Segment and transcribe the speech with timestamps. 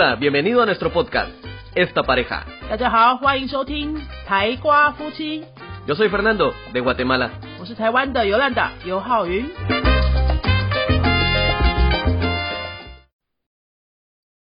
[0.00, 1.32] Hola, bienvenido a nuestro podcast,
[1.74, 2.46] Esta Pareja.
[2.70, 5.40] 大家好，欢迎收听台瓜夫妻
[5.88, 7.32] ，Yo soy Fernando, de Guatemala.
[7.58, 9.44] 我是台湾的尤兰达尤浩云。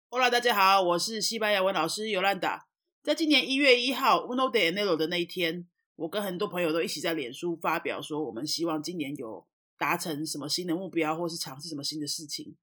[0.09, 2.65] Hola，大家好，我是西班牙文老师尤兰达。
[3.03, 9.45] 在今年一月一号 Uno de Enero 的那一天，我跟很多朋友都一起在脸书发表说，我们希望今年有
[9.77, 12.55] 达成什么新的目标，或是尝试什么新的事情。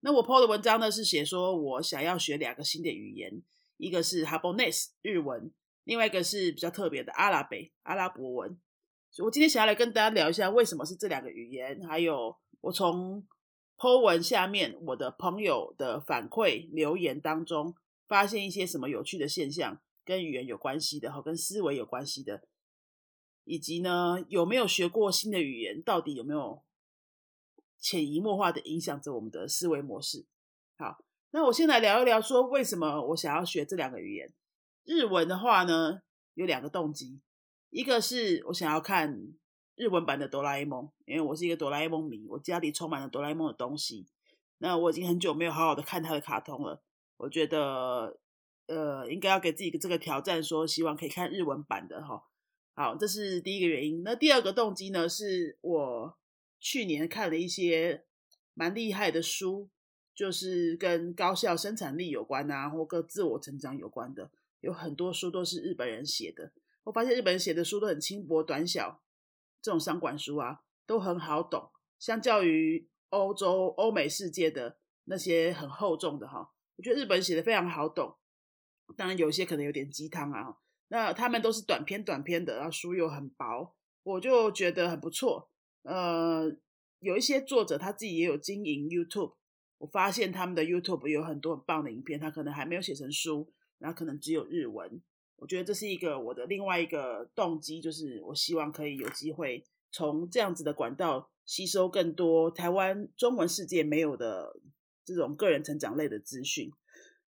[0.00, 3.42] 那我 PO 的文章呢是写说我想要学两个新的语言，
[3.76, 5.52] 一个是 Habonese 日文，
[5.84, 8.58] 另外一个是比较特别的阿拉伯阿拉伯文。
[9.10, 13.26] 所以我今天想要来跟大家聊一下为什么是这两个语言，还有我从
[13.76, 17.74] Po 文下面我的朋友的反馈留言当中，
[18.06, 22.42] 发现一些什么有趣的现象，跟语言有关系的，和跟思维有关系的，
[23.44, 26.62] 以及呢有没有学过新的语言，到底有没有
[27.80, 30.26] 潜移默化的影响着我们的思维模式？
[30.76, 34.32] 好，那我先来聊一聊说为什么我想要学这两个语言。
[34.84, 36.02] 日文的话呢，
[36.34, 37.20] 有两个动机，
[37.70, 39.32] 一个是我想要看
[39.76, 44.06] 日文版的哆啦 A 梦，因为我是一个哆啦 A 梦迷，我家里充满了哆啦 A 梦的东西。
[44.58, 46.82] 那我已经很久没有好好的看他的卡通了，
[47.16, 48.18] 我觉得
[48.66, 52.24] 呃应该要给自己个这个挑战，说希望可以看日文版的哈。
[52.74, 54.02] 好，这是第一个原因。
[54.02, 56.18] 那第二个动机呢，是我
[56.60, 58.04] 去年看了一些
[58.54, 59.70] 蛮厉害的书，
[60.14, 64.30] 就是跟高效生产力有关啊，或跟自我成长有关的，
[64.60, 66.52] 有很多书都是日本人写的。
[66.84, 69.02] 我发现日本人写的书都很轻薄短小，
[69.62, 78.16] 这种商管书啊都很好懂，相较于欧洲、欧美世界的那些很厚重的哈，我觉得日本写的非常好懂。
[78.96, 80.56] 当然有一些可能有点鸡汤啊，
[80.88, 85.50] 那他们都是短篇短篇的，然后书又很薄，我就觉得很不错。
[85.82, 86.54] 呃，
[86.98, 89.34] 有一些作者他自己也有经营 YouTube，
[89.78, 95.00] 我发现他们的 YouTube 有很多很棒的影片，他可能还没有写成书，然后可能只有日文。
[95.36, 104.60] 我觉得这是一个我的另外一个动机，就是我希望可以有机会从这样子的管道吸收更多台湾中文世界没有的
[105.02, 106.70] 这种个人成长类的资讯。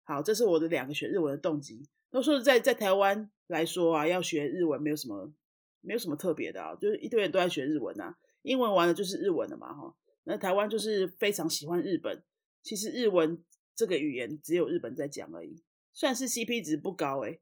[0.02, 1.88] 好，这是我的两个学日文的动机。
[2.10, 5.32] 那说在，在台湾来说啊，要学日文没有什么
[5.80, 9.94] 没有什么特别的啊，就是一堆人都在学日文啊，英文完了就是日文了嘛，哈。
[10.24, 12.22] 那台湾就是非常喜欢日本，
[12.62, 13.42] 其实日文
[13.74, 17.40] 这个语言只有日本在讲而已，算是 CP 值不高诶、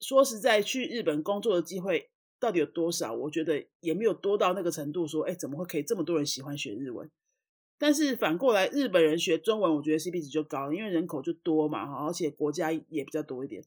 [0.00, 3.14] 说实在，去日本工作的机会到底有多少？
[3.14, 7.10] 我觉得也没有多到那个程度，说，哎，怎么会可以这么多人喜欢学日文？
[7.78, 13.64] 但是反过来，日本人学中文，我觉得 CP 值就高，因为人口就多嘛，哈，而且国家也比较多一点。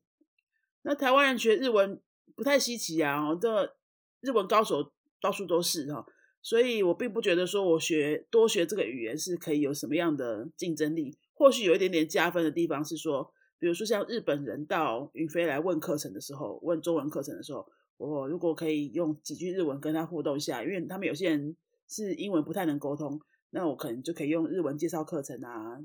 [0.81, 2.01] 那台湾人学日文
[2.35, 3.77] 不太稀奇啊，这
[4.21, 6.05] 日文高手到处都是哈，
[6.41, 11.17] 所以我并不觉得说我学多学这个语言是可以有什么样的竞争力。
[11.33, 17.67] 或许有一点点加分的地方是说，比如说像日本人到云飞来问课程的时候，问中文课程的时候，
[17.97, 21.55] 我如果可以用几句日文跟他互动一下，因为他们有些人
[21.87, 23.19] 是英文不太能沟通，
[23.51, 25.79] 那我可能就可以用日文介绍课程啊，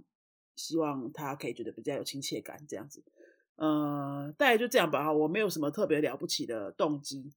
[0.56, 3.02] 希望他可以觉得比较有亲切感这样子。
[3.56, 7.32] 呃，大概就这样吧，我没有什么特别了不起的动机。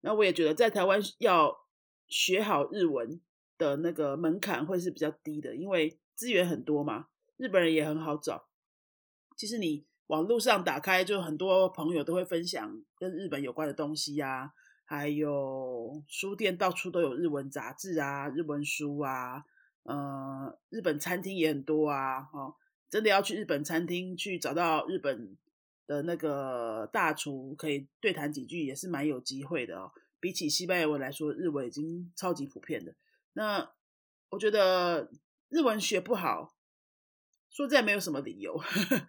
[0.00, 1.66] 那我也觉得在台湾要
[2.08, 3.20] 学好日文
[3.58, 8.48] 的那个门槛会是比较低的，因为资源很多嘛，日本人也很好找。
[9.36, 14.52] 其实你网络上打开，就很多朋友都会分享跟日本有关的东西呀、
[14.84, 19.44] 还有书店到处都有日文杂志啊、日文书啊，
[19.84, 22.54] 呃，日本餐厅也很多啊，哈、
[22.88, 25.36] 真的要去日本餐厅去找到日本
[25.90, 29.90] 的那个大厨，可以对谈几句，也是蛮有机会的哦。
[30.20, 32.94] 比起西班牙文来说，日文已经超级普遍的。
[33.32, 33.72] 那
[34.28, 35.10] 我觉得
[35.48, 36.54] 日文学不好，
[37.50, 38.56] 说这没有什么理由，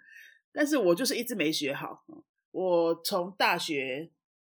[0.51, 2.03] 但是我就是一直没学好。
[2.49, 4.09] 我从大学，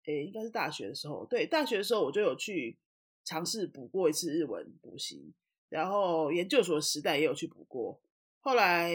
[0.05, 2.77] 诶，应该是大学的时候，对，大学的时候我就有去
[3.25, 5.33] 尝试补过一次日文补习，
[5.67, 7.99] 然后研究所时代也有去补过。
[8.39, 8.93] 后来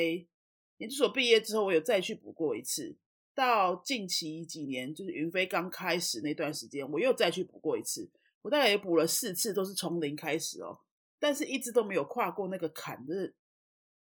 [0.78, 2.96] 研究所毕业之后，我有再去补过一次。
[3.38, 8.10] 到近期几年，就是云飞刚开始那段时间，我又再去补过一次。
[8.42, 10.80] 我大概也补了四次，都是从零开始哦，
[11.20, 13.32] 但是一直都没有跨过那个坎，就是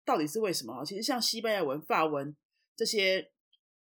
[0.05, 0.85] 到底是为什么？
[0.85, 2.33] 其实像西班牙文、法文
[2.77, 3.29] 这些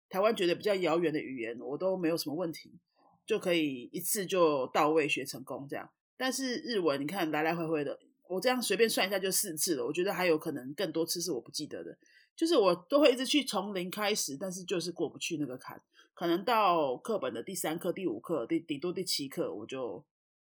[0.09, 2.79] 台湾觉得比较遥远的语言，我都没有什么问题，
[3.27, 5.91] 就可以一次就到位学成功这样。
[6.17, 8.01] 但是日文，你看来来回回的，
[8.31, 11.99] 我这样随便算一下就四次了，我觉得还有可能更多次是我不记得的。
[12.37, 15.81] 就是我都会一直去从零开始，但是就是过不去那个坎，
[16.15, 20.05] 可能到课本的第三课、第五课、第顶多第七课，我就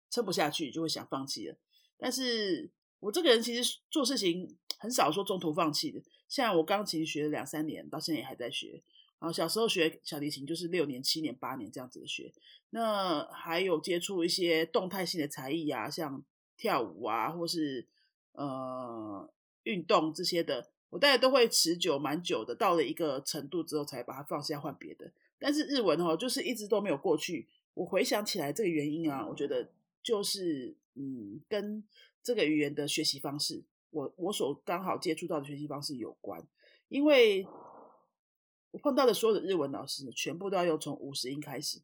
[0.10, 1.58] 撑不下去，就会想放弃了。
[1.98, 2.70] 但是
[3.00, 8.82] 我这个人其实做事情很少说中途放弃的，像我钢琴学了两三年，到现在也还在学。
[9.20, 12.32] 然后小时候学小提琴就是六年、七年、八年这样子的学。
[12.70, 16.24] 那还有接触一些动态性的才艺啊，像
[16.56, 17.86] 跳舞啊，或是
[18.32, 19.30] 呃
[19.64, 22.56] 运动这些的，我大概都会持久蛮久的。
[22.56, 25.12] 到了一个程度之后，才把它放下换别的。
[25.38, 27.48] 但是日文哦，就是一直都没有过去。
[27.74, 29.70] 我回想起来这个原因啊，我觉得
[30.04, 31.84] 就是嗯，跟
[32.22, 36.46] 这个语言的学习方式，我我所刚好接触到的学习方式有关。
[36.90, 37.48] 因为
[38.72, 41.80] 我碰到的所有的日文老师，全部都要用从五十音开始。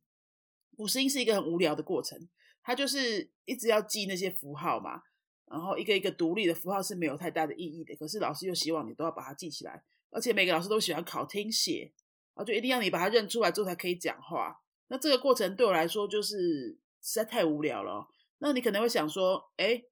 [0.77, 2.27] 五十音是一个很无聊的过程，
[2.61, 5.03] 它就是一直要记那些符号嘛，
[5.49, 7.95] 然后一个一个独立的符号是没有太大的意义的。
[7.95, 11.93] 可是老师又希望你都要把它记起来，而且每个老师都喜欢考听写。
[12.33, 14.61] 啊，就一定要你把它认出来之后才可以讲话。
[14.87, 18.07] 那这个过程对我来说就是实在太无聊了。
[18.39, 19.83] 那你可能会想说，哎，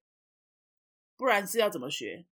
[1.15, 2.25] 不然是要怎么学？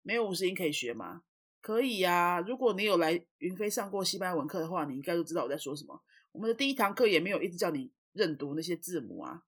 [0.00, 1.24] 没有五十音可以学吗？
[1.60, 2.40] 可以呀。
[2.40, 6.02] 如果你有来云飞上过西班牙文课的话，你应该都知道我在说什么。
[6.32, 9.42] 我们的第一堂课也没有一直叫你认读那些字母啊，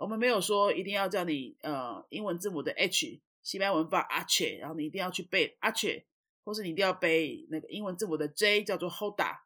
[0.00, 6.04] 我们没有说一定要叫你呃英文字母的 H，西班牙文发 H，然后你一定要去背 H。
[6.42, 9.36] 或是你一定要背那个英文字母的 J 叫做 Hoda，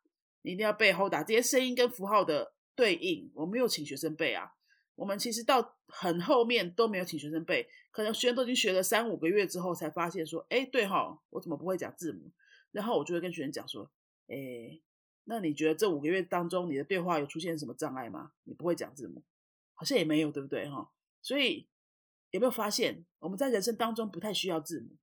[0.42, 4.52] 你一定要背 Hoda 这些声音跟符号的对应，我没有请学生背啊。
[4.94, 12.30] 我们其实到很后面都没有请学生背，可能学生都已经学了三五个月之后才发现说，哎，对哈，我怎么不会讲字母？
[12.70, 13.90] 然后我就会跟学生讲说，
[14.28, 14.80] 哎，
[15.24, 18.30] 那你觉得这五个月当中你的对话有出现什么障碍吗？
[18.44, 19.20] 你不会讲字母，
[19.74, 20.90] 好像也没有，对不对哈？
[21.20, 21.68] 所以
[22.30, 24.96] 有没有发现我们在人生当中不太需要字母？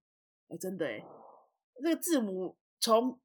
[0.49, 1.05] 哎，真的哎。
[1.79, 3.19] 那个字母从，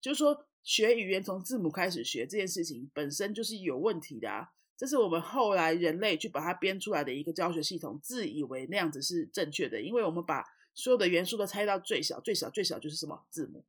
[0.00, 4.52] 就是说学语言从字母开始学这件事情本身就是有问题的啊！
[4.76, 10.44] 这是我们后来人类去把它编出来的一个教学系统，自以为那样子是正确的，因为我们把
[10.74, 13.64] 所有的元素都拆到最小，最小最小就是什么字母，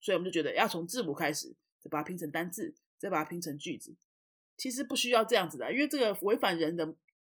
[0.00, 3.96] 所以我们就觉得要从字母开始，再把它拼成单字，再把它拼成句子。
[4.56, 6.94] 其实不需要这样子的，因为这个违反人的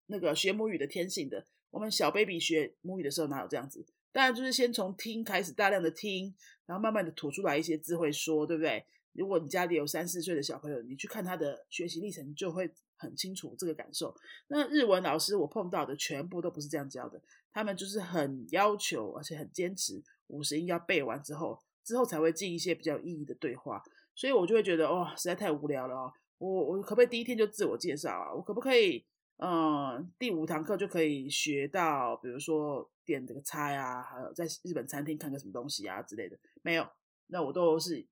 [0.07, 1.47] 那个学母语的天性的。
[1.71, 3.87] 我们小 baby 学母语的时候哪有这样子？
[4.13, 6.35] 当然，就是先从听开始，大量的听，
[6.67, 8.85] 然后慢慢的吐出来一些字会说，对不对？
[9.15, 14.15] 如果你家里有三四岁的小朋友，你去看他的学习历程，就会很清楚这个感受。
[14.49, 17.21] 那日文老师我碰到的全部都不是这样教的，
[17.53, 23.83] 他们就是很要求，而且很坚持，五十音要背完之后，之后才会进一些比较有意义的对话。
[24.15, 26.13] 所以我就会觉得，哇，实在太无聊了哦！
[26.43, 28.35] 我我可不可以第一天就自我介绍啊？
[28.35, 29.05] 我可不可以？
[29.37, 36.85] 嗯，第五堂课就可以学到，比如说点这个菜啊，还有在日本餐厅看个什么东西啊之类的，没有。
[37.29, 38.05] 那我都是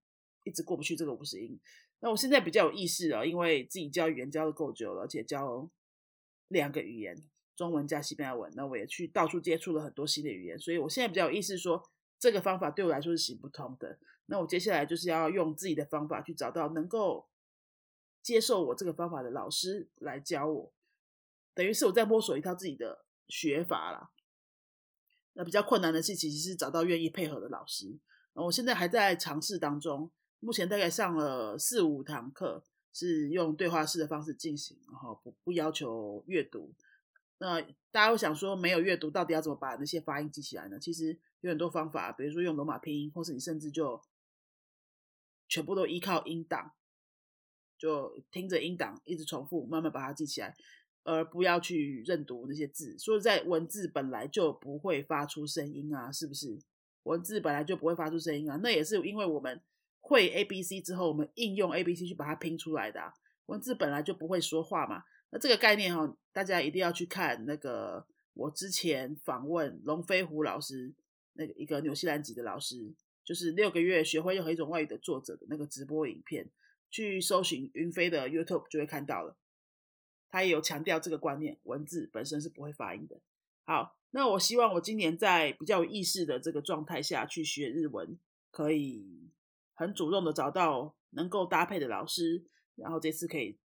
[0.45, 1.59] 一直过不去这个五十音。
[1.99, 5.69] 那我现在比较有意识了，因为自己教语言教的够久了，而且教
[6.49, 7.21] 两个语言，
[7.57, 8.53] 中文加西班牙文。
[8.55, 11.83] 那我也去到处接触了很多新的语言，所以我现在比较有意识，说
[12.19, 13.99] 这个方法对我来说是行不通的。
[14.27, 17.27] 那我接下来就是要用自己的方法去找到能够
[18.23, 20.73] 接受我这个方法的老师来教我。
[21.55, 24.11] 等于是我在摸索一套自己的学法啦。
[25.35, 27.99] 那比较困难的是，其实是找到愿意配合的老师。
[28.35, 36.73] 我现在还在尝试当中，目前大概上了四五堂课，是用对话式的方式进行，然后不不要求阅读。
[37.39, 40.79] 那大家会想说，没有阅读，到底要怎么把那些发音记起来呢？
[40.79, 44.01] 其实有很多方法，比如说用罗马拼音，或是你甚至就
[45.49, 46.73] 全部都依靠音档，
[47.81, 50.55] 就听着音档一直重复，慢慢把它记起来。
[51.03, 56.59] 而不要去认读那些字，所以在文字本来就不会发出声音啊，是不是？
[57.05, 59.59] 文字本来就不会发出声音啊，那也是因为我们
[60.01, 63.01] 会 A B C 之后，我们应用 A B C 去把它拼出来的。
[63.47, 70.93] 文字本来就不会说话嘛，那这个概念哈，大家一定要去看那个我之前访问龙飞虎老师，
[71.33, 72.95] 那个一个纽西兰籍的老师，
[73.25, 76.47] 就是六个月学会任何一种外语的作者的那个直播影片，
[76.91, 79.37] 去搜寻云飞的 YouTube 就会看到了。
[80.29, 83.21] 他也有强调这个观念，文字本身是不会发音的。
[83.65, 88.19] 好，那我希望我今年在比较有意识的这个状态下去学日文，
[88.51, 89.29] 可以
[89.75, 92.45] 很主动的找到能够搭配的老师，
[92.77, 93.59] 然后这次可以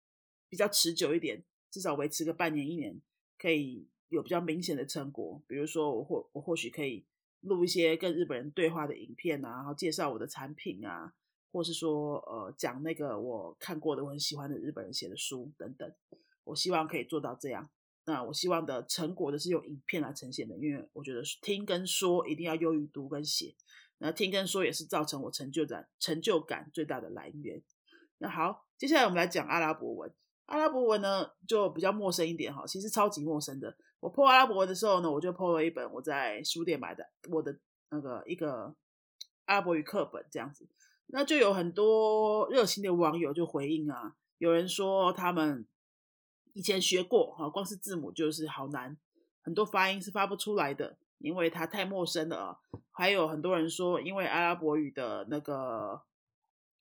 [0.49, 3.01] 比较持久一点，至少维持个半年一年，
[3.37, 5.41] 可以有比较明显的成果。
[5.47, 7.05] 比如说，我或我或许可以
[7.41, 11.13] 录一些跟日本人对话的影片啊，然后介绍我的产品啊，
[11.53, 15.89] 或是说呃讲那个我看过的我很喜欢的日本人写的书等等。
[16.43, 17.69] 我希望可以做到这样。
[18.05, 23.55] 那我希望的成果的是用影片来呈现的，因为我觉得听跟说一定要优于读跟写。
[23.99, 27.61] 那听跟说也是造成我成就感、成就感最大的来源。
[28.17, 30.13] 那好，接下来我们来讲阿拉伯文。
[30.47, 33.77] 阿拉伯文呢就比较陌生一点哈，其实超级陌生的。
[34.01, 37.57] 我破阿拉伯文的时候呢，我就破了一本我在书店买的我的
[37.89, 38.75] 那个一个
[39.45, 40.67] 阿拉伯语课本这样子。
[41.07, 45.65] 那就有很多热心的网友就回应啊，有人说他们
[46.53, 48.97] 以前学过哈，光是字母就是好难，
[49.41, 52.59] 很多发音是发不出来的，因为它太陌生了啊。
[52.91, 56.01] 还有很多人说，因为阿拉伯语的那个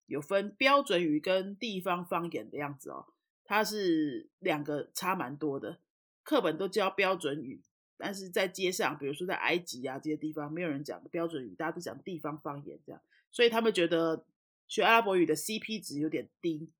[0.06, 3.06] 有分标准语跟地方方言的样子哦，
[3.44, 5.78] 它是两个差蛮多的。
[6.22, 7.62] 课本都教标准语，
[7.96, 13.00] 但是在街上，比如说在埃及啊这些地方，没有人讲标准语，大家都讲地方方言这样。
[13.32, 14.26] 所以他们觉得
[14.68, 16.70] 学阿拉伯语的 CP 值有点低，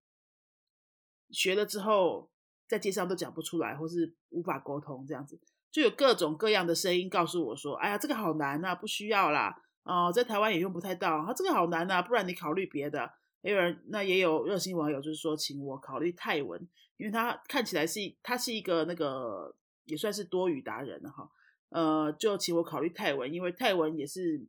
[1.31, 2.31] 学了之后
[2.69, 5.41] 在街上都讲不出来，或是无法沟通这样子，
[5.71, 13.11] 就有各种各样的声音告诉我说：“哎呀，这个好难啊，不需要啦，哦，在台湾也用不太到，啊，这个好难啊，不然你考虑别的。”
[13.43, 19.53] 也有人，那也有热心网友就是说，请我考虑泰文，因为他看起来是他是一个那个
[19.87, 21.29] 也算是多语达人了哈，
[21.71, 24.47] 呃，就请我考虑泰文，因为泰文也是。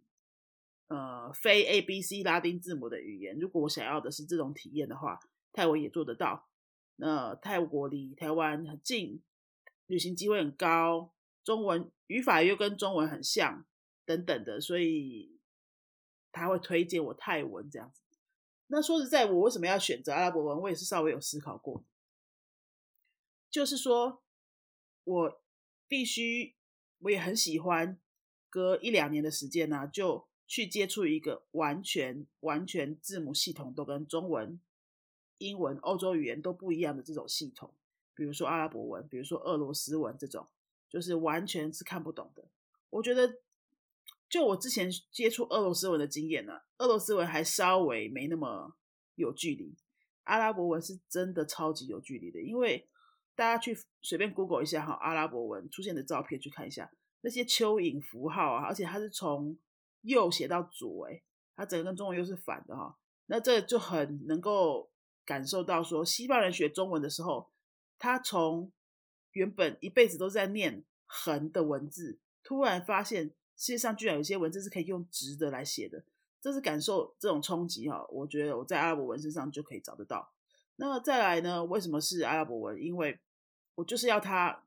[0.87, 5.19] 呃，非 A B C 拉丁字母的语言，如果我想要的是这种体验的话，
[5.51, 6.47] 泰文也做得到。
[6.97, 9.23] 那泰国离台湾很近，
[9.87, 11.11] 旅行机会很高，
[11.43, 13.65] 中文语法又跟中文很像，
[14.05, 15.39] 等等的，所以
[16.31, 18.03] 他会推荐我泰文这样子。
[18.67, 20.61] 那说实在，我为什么要选择阿拉伯文？
[20.61, 21.83] 我也是稍微有思考过，
[23.49, 24.21] 就是说
[25.05, 25.41] 我
[25.87, 26.55] 必须，
[26.99, 27.99] 我也很喜欢，
[28.49, 30.27] 隔一两年的时间呢，就。
[30.45, 34.59] 去接触一个完全完全字母系统都跟中文、
[35.37, 37.73] 英文、欧洲语言都不一样的这种系统，
[38.13, 40.47] 比如说阿拉伯文，比如说俄罗斯文这种，
[40.89, 42.43] 就是完全是看不懂的。
[42.89, 43.39] 我觉得，
[44.29, 48.75] 就我之前接触俄罗斯文的经验呢，俄罗斯文还稍微没那么
[49.15, 49.73] 有距离，
[50.25, 52.39] 阿拉伯文是真的超级有距离的。
[52.39, 52.87] 因为
[53.35, 59.57] 大家去随便 Google 一下哈，阿拉伯文出现的照片去看一下那些蚯蚓符号啊，而且它是从
[60.03, 61.21] 右写到左，哎，
[61.55, 64.89] 它整个跟中文又是反的哈，那这就很能够
[65.25, 67.49] 感受到说，西方人学中文的时候，
[67.97, 68.71] 他从
[69.31, 76.03] 原本一辈子都在念横的文字，突然发现世界上居然有些文字是可以用直的来写的，
[76.41, 78.05] 这是感受这种冲击哈。
[78.09, 80.31] 我觉得我在阿拉伯文身上就可以找得到。
[80.75, 81.63] 那再来呢？
[81.63, 82.81] 为什么是阿拉伯文？
[82.81, 83.19] 因为
[83.75, 84.63] 我就是要它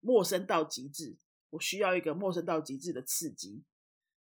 [0.00, 1.16] 陌生到极致，
[1.50, 3.62] 我需要一个陌生到极致的刺激。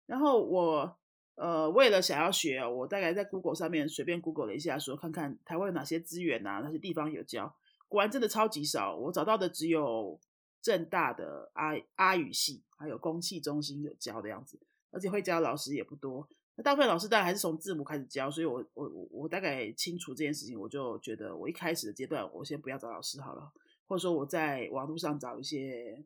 [0.06, 0.96] 然后我
[1.34, 7.54] 呃为了想要学，我大概在 Google 上面随便 Google 了一下，说看看台湾有哪些资源啊，哪些地方有教。
[7.88, 10.18] 果然真的超级少，我找到的只有
[10.60, 14.58] 正大的阿阿语系，还有公器中心有教的样子，
[14.90, 16.28] 而且会教老师也不多。
[16.56, 23.52] 那大部分老师当然还是从字母开始教，所以我我我我大概清楚这件事情，我就觉得我一开始的阶段，我先不要找老师好了，
[23.86, 26.02] 或者说我在网络上找一些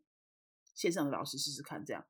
[0.75, 2.05] 线上的老师试试看，这样。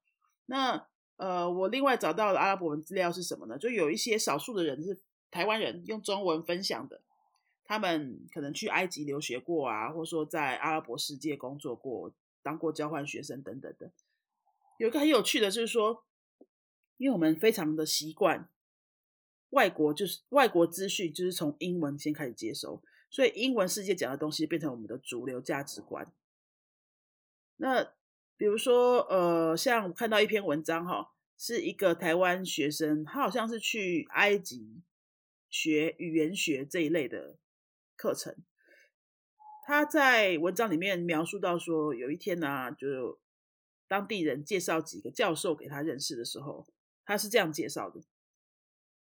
[0.47, 0.89] 那
[1.21, 3.59] 呃，我另外找到的阿拉伯文资料是什么呢？
[3.59, 4.99] 就有一些少数的人是
[5.31, 7.03] 台湾人用中文分享的，
[7.63, 12.11] 他们可能去埃及留学过啊，或者说在阿拉伯世界工作过，
[12.43, 13.91] 当过交换学生等等的。
[14.79, 16.05] 有一个很有趣的，就是说，
[16.97, 18.49] 因为我们非常的习惯
[19.51, 26.11] 外国，就是外国资讯就是从英文先开始接收，所以英文世界讲的东西变成我们的主流价值观。
[27.59, 27.93] 那
[28.41, 34.81] 比如说，呃，像我看到一篇文章哈，是一个台湾学生，他好像是去埃及
[35.51, 37.37] 学语言学这一类的
[37.97, 38.35] 课程。
[39.67, 43.21] 他在文章里面描述到说，有一天呢，就
[43.87, 46.67] 当地人介绍几个教授给他认识的时候，
[47.05, 48.01] 他是这样介绍的：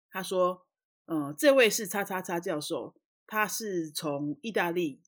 [0.10, 0.66] 他说，
[1.08, 2.96] 嗯，这位是叉叉叉教授，
[3.28, 5.02] 他是从意大利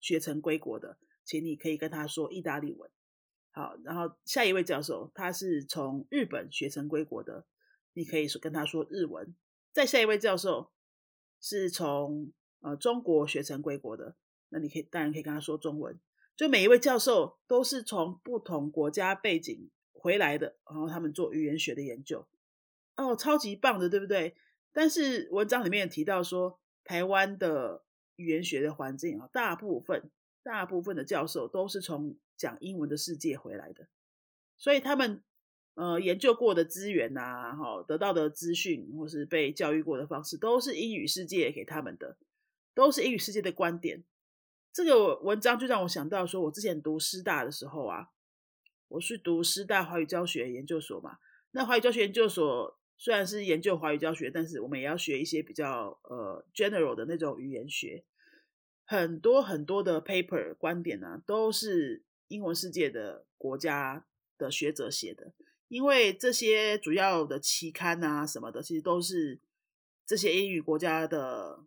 [0.00, 2.90] 学成归国的，请你可以跟他说意大利文。
[3.52, 7.44] 好，然后下一位教授，他是从日本学成归国的，
[7.92, 9.34] 你可以说跟他说日文。
[9.72, 10.72] 再下一位教授
[11.40, 14.16] 是从呃中国学成归国的，
[14.48, 16.00] 那你可以当然可以跟他说中文。
[16.34, 22.26] 就每一位教授都是从不同国家背景回来的，然后他们做语言学的研究，
[22.96, 24.34] 哦，超级棒的，对不对？
[24.72, 27.84] 但是文章里面提到说，台湾的
[28.16, 30.10] 语言学的环境啊，大部分
[30.42, 33.86] 大部分的教授都是从讲英文的世界回来的，
[34.58, 35.22] 所以他们
[35.74, 42.16] 呃研究过的资源呐，哈得到的资讯或是被教育过的方式，都是英语世界给他们的，
[42.74, 44.02] 都是英语世界的观点。
[44.72, 48.08] 这个文章就让我想到，说我之前读师大的时候啊，
[48.88, 51.18] 我是读师大华语教学研究所嘛。
[51.52, 58.02] 那华语教学研究所虽然是研究华语教学，但是我们也要学一些比较呃 general 的那种语言学，
[58.84, 62.02] 很多很多的 paper 观点呢，都是。
[62.28, 64.06] 英文世界的国家
[64.38, 65.32] 的学者写的，
[65.68, 69.40] 因为这些主要的期刊啊什么的，其实都是
[70.06, 71.60] 这些英语国家的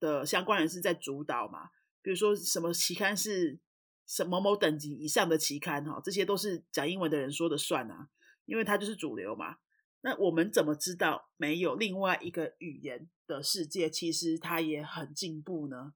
[0.00, 1.70] 的相关人士在主导嘛。
[2.02, 3.58] 比如说什么期刊是
[4.06, 8.08] 什某某等级以上的期刊哈，这些都是讲英文的人说的算啊，
[8.46, 9.56] 因为它就是主流嘛。
[10.00, 15.92] 那我们怎么知道没有另外一个语言的世界，其实它也很进步呢？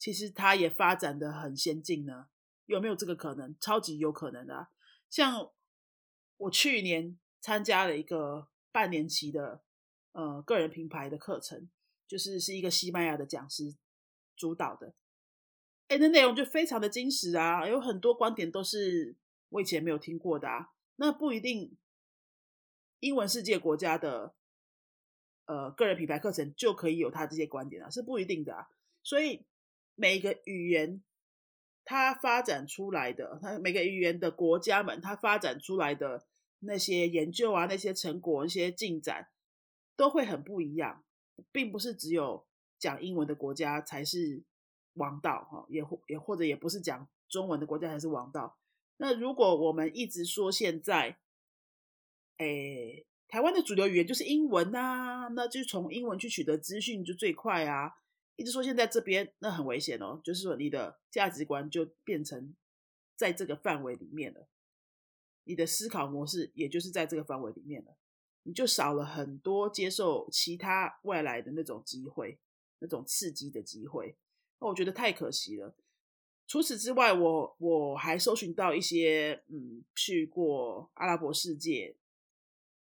[0.00, 2.28] 其实它也发展的很先进呢？
[2.64, 3.54] 有没有这个可能？
[3.60, 4.68] 超级有可能的。
[5.08, 5.52] 像
[6.38, 9.62] 我去年参加了一个半年期的
[10.12, 11.68] 呃个人品牌的课程，
[12.08, 13.76] 就是是一个西班牙的讲师
[14.34, 14.94] 主导的，
[15.88, 19.14] 哎，那内容就非常的精实啊，有很多观点都是
[19.50, 20.72] 我以前没有听过的啊。
[20.96, 21.76] 那不一定。
[23.02, 24.34] 英文世界国家的
[25.46, 28.68] 呃个人品牌课程就可以有他这些观点啊，是不一定的啊。
[29.02, 29.46] 所以
[30.00, 31.02] 每一个语言
[31.84, 36.26] 它发展出来的，它每个语言的国家们它发展出来的
[36.60, 39.28] 那些研究啊、那些成果、那些进展
[39.96, 41.04] 都会很不一样，
[41.52, 42.46] 并不是只有
[42.78, 44.42] 讲英文的国家才是
[44.94, 48.58] 王道哈，也或也或者也不是讲中文的国家才是王道。
[48.96, 51.18] 那如果我们一直说现在。
[52.42, 57.96] 诶，台湾的主流语言就是英文呐，那就从英文去取得资讯就最快啊。
[58.36, 62.54] 一直说现在这边那很危险哦，就是说你的价值观就变成
[63.16, 64.48] 在这个范围里面了，
[65.44, 67.96] 你的思考模式也就是在这个范围里面了，
[68.44, 72.38] 你就少了很多接受其他外来的那种机会，
[72.78, 74.16] 那种刺激的机会。
[74.58, 75.74] 那我觉得太可惜了。
[76.46, 81.96] 除此之外，我我还搜寻到一些嗯，去过阿拉伯世界。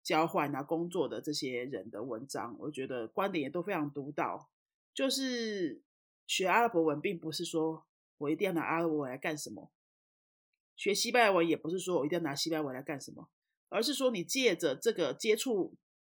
[0.03, 4.49] 交换啊，工作的这些人的文章，我觉得观点也都非常独到。
[4.97, 5.83] 就是
[6.27, 7.87] 学阿拉伯文，并不是说
[8.17, 9.71] 我一定要拿阿拉伯文来干什么；
[10.75, 13.29] 学西班牙文，也不是说我一定要拿西班牙文来干什么，
[13.69, 15.77] 而是说你借着这个接触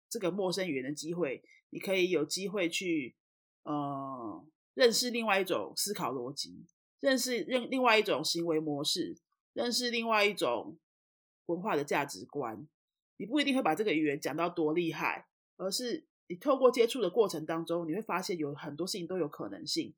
[0.07, 3.15] 这个陌生语言的机会，你可以有机会去
[3.63, 6.67] 呃认识另外一种思考逻辑，
[6.99, 9.17] 认识另另外一种行为模式，
[9.53, 10.77] 认识另外一种
[11.47, 12.67] 文化的价值观。
[13.17, 19.93] 你不一定会把这个语言讲到多厉害，而是你透过接触的过程当中，你会发现有很多事情都有可能性。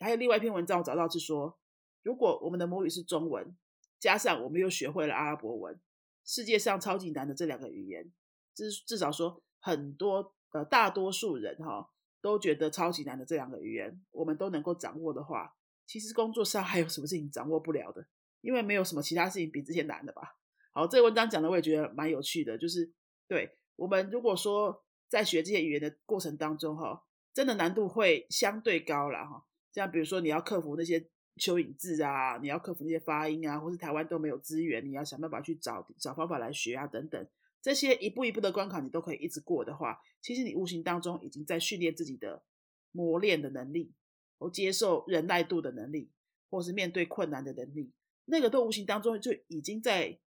[0.00, 1.58] 还有另外一篇文章我找到是说，
[2.02, 3.56] 如果我们的母语是中文，
[3.98, 5.80] 加上我们又学会了阿拉伯文，
[6.24, 8.12] 世界上超级难的这两个语言，
[8.54, 15.54] 至至少说很多呃大多数人哈都觉得超级难的这两个语言，我们都能够掌握的话，
[15.86, 18.06] 其实工作上还有什么事情掌握不了的？
[18.40, 20.36] 因为没有什么其他事情比这些难的吧。
[20.72, 22.92] 好，这个文章讲的我也觉得蛮有趣的，就是
[23.26, 24.83] 对我们如果说
[25.14, 29.46] 在学这些语言的过程当中，哈，真的难度会相对高了，哈。
[29.72, 30.98] 像比如说你要克服那些
[31.36, 37.28] 蚯蚓字啊，你要克服那些发音啊，或是台湾都没有资源，你要想办法去找找方法来学啊，等等，
[37.62, 42.42] 这些一步一步的关卡你都可以一直过的话，其实你无形当中已经在训练自己的
[42.90, 43.94] 磨练的能力，
[44.36, 46.10] 或接受忍耐度的能力，
[46.50, 47.92] 或是面对困难的能力，
[48.24, 50.18] 那个都无形当中就已经在。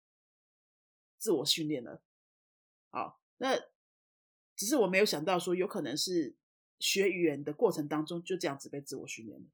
[1.19, 2.03] 自我训练了，
[2.91, 3.59] 好，那
[4.57, 6.35] 只是我没有想到说，有可能是
[6.79, 9.47] 学语言的过程当中就这样子被自我训练了，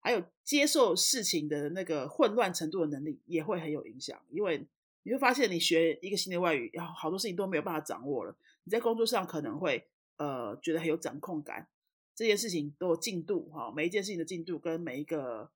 [0.00, 4.66] 还有接受事情的那个混乱程度的能力也会很有影响，因为
[5.02, 11.68] 你会发现你学一个新的外语，然后好多事情都没有办法掌握了，你在工作上可能会呃觉得很有掌控感，
[12.14, 15.50] 这件事情都有进度哈，每一件事情的进度跟每一个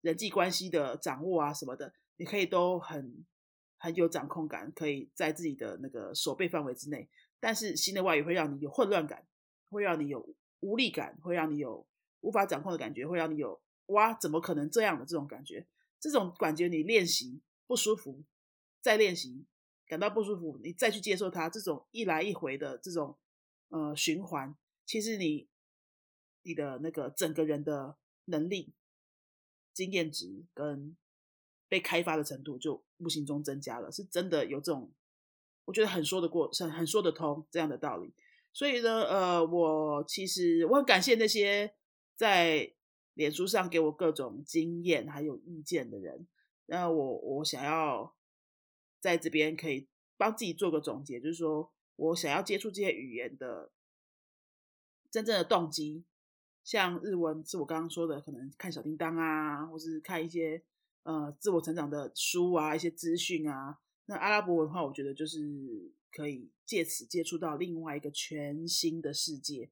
[0.00, 3.24] 人际关系的掌握啊什么的，你可以都很。
[3.84, 7.06] 很有掌控感，可以在自己的那个手背范围之内。
[7.38, 9.26] 但是新的外语会让你有混乱感，
[9.68, 11.86] 会让你有无力感，会让你有
[12.22, 15.66] 无法掌控的感觉，会让你有哇，怎么可能这样的这种感觉？
[16.00, 18.24] 这种感觉你练习不舒服，
[18.80, 19.44] 再练习
[19.86, 23.18] 感到不舒服，你再去接受它，这种一来一回的这种
[23.68, 25.46] 呃循环，其实你
[26.40, 28.72] 你的那个整个人的能力、
[29.74, 30.96] 经验值跟。
[31.74, 34.92] 被开发的程度就无形中增加了，是真的有这种，
[35.64, 38.14] 我觉得很说得过，很很说得通这样的道理。
[38.52, 41.74] 所以呢，呃，我其实我很感谢那些
[42.14, 42.72] 在
[43.14, 46.28] 脸书上给我各种经验还有意见的人。
[46.66, 48.14] 那我我想要
[49.00, 53.72] 在这边可以帮自己做个总结，就是说我想要接触这些语言的
[55.10, 56.04] 真正的动机，
[56.62, 60.62] 像日文是我刚刚说的，可能看小叮当啊，或是看一些。
[61.04, 69.70] 呃，自我成长的书啊，一些资讯啊，那阿拉伯文化，我觉得就是可以借此接触到另外一个全新的世界。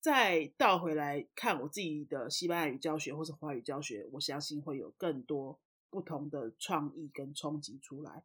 [0.00, 5.58] 再倒回来看我自己的西班牙语教学或者华语教学，我相信会有更多
[5.90, 8.22] 不同的创意跟冲击出来。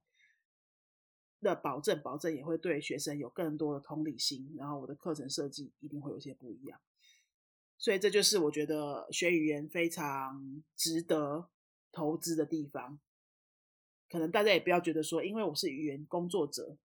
[1.42, 6.78] 的保证，保证也会对学生有更多的同理心，然后我的课程设计一定会有些不一样。
[7.78, 11.48] 所以这就是我觉得学语言非常值得
[11.92, 13.00] 投资的地方。
[14.10, 16.78] 可能大家也不要觉得说，因为我是语言工作者，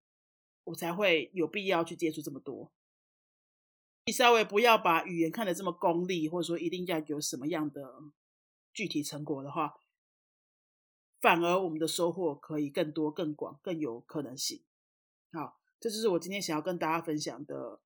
[0.64, 2.72] 我才会有必要去接触这么多。
[4.06, 8.02] 你稍微不要把语言看得这么功利，或者说一定要有什么样的
[8.72, 9.74] 具体成果的话，
[11.20, 14.62] 反而我们的收获可以更多、更广、更有可能性。
[15.32, 17.80] 好，这就是我今天想要跟大家分享的。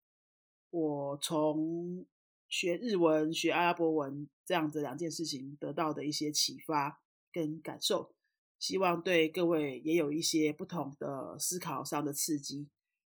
[0.70, 2.04] 我从
[2.46, 7.00] 学日文、学阿拉伯文这样子两件事情得到的一些启发
[7.38, 8.12] 跟感受，
[8.58, 12.68] 希望对各位也有一些不同的思考上的刺激。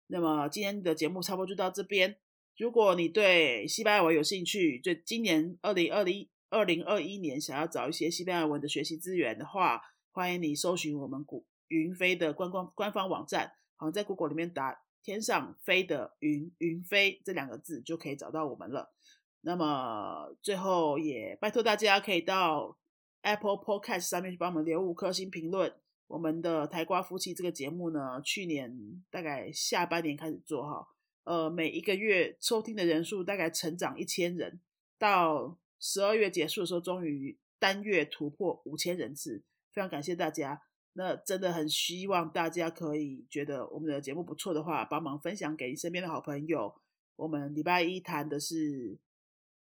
[0.07, 2.17] 那么今天的节目差不多就到这边。
[2.57, 9.81] 如果你对西班牙文有兴趣，就今年二零二零二零二一年想要找一些西班牙文的学习资源的话，
[10.11, 18.93] 欢迎你搜寻我们古云飞的官官官方网站，好在 Google 里面打“天上飞的云云飞”这两个字就可以找到我们了。
[19.41, 22.77] 那么最后也拜托大家可以到
[23.23, 25.73] Apple Podcast 上面去帮我们留五颗星评论。
[26.07, 30.87] 我们的台瓜夫妻这个节目呢，去年大概下半年开始做哈。
[31.23, 34.59] 呃，每一个月收听的人数大概成长一千人，
[34.99, 40.61] 到十二月结束的时候，终于单月突破五千人次，非常感谢大家。
[40.95, 46.75] 那真的很希望大家可以觉得我们的节目不错的话，帮忙分享给身边的好朋友。
[47.15, 48.97] 我们礼拜一谈的是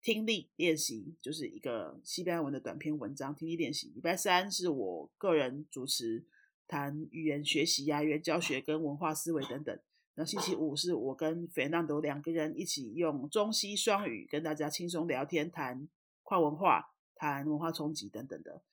[0.01, 3.91] 听力练习，就是一个西班牙文的短篇文章听力练习。
[3.93, 6.25] 礼拜三是我个人主持，
[6.67, 9.79] 谈语言学习呀、语言教学跟文化思维等等。
[10.15, 15.87] 那星期五是我跟 Fernando 两个人一起用中西双语跟大家轻松聊天，谈
[16.23, 18.63] 跨文化、谈文化冲击等等的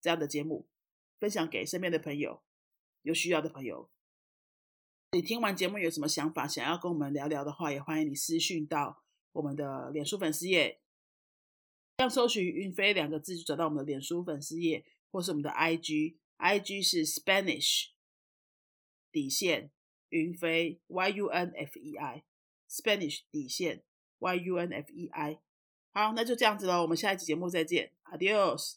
[0.00, 0.66] 这样的节目，
[1.18, 2.40] 分享给身边的朋友，
[3.02, 3.90] 有需要的朋友。
[5.12, 9.02] 你听完节目有什么想法，想要跟我们聊聊的话，也欢迎你私讯到
[9.38, 10.80] 我们的脸书粉丝页，
[11.96, 17.90] 这样搜寻“云飞”两个字就找到我们的脸书粉丝页，或是我们的 IG，IG 是 Spanish
[19.12, 19.70] 底线。
[20.10, 22.24] 云飞 Y U N F E I
[22.66, 23.84] Spanish 底线
[24.20, 25.38] Y U N F E I
[25.92, 28.76] 好，那就这样子喽，我们下一期节目再见，Adios。